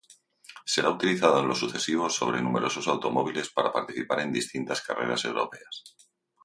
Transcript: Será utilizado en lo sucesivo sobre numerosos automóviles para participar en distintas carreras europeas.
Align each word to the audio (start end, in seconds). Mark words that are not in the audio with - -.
Será 0.65 0.89
utilizado 0.89 1.41
en 1.41 1.47
lo 1.47 1.53
sucesivo 1.53 2.09
sobre 2.09 2.41
numerosos 2.41 2.87
automóviles 2.87 3.51
para 3.51 3.71
participar 3.71 4.21
en 4.21 4.33
distintas 4.33 4.81
carreras 4.81 5.25
europeas. 5.25 5.83